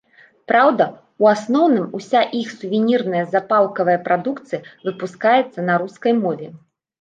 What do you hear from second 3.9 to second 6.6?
прадукцыя выпускаецца на рускай мове.